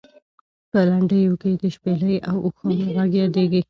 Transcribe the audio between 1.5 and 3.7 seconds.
د شپېلۍ او اوښانو غږ یادېږي.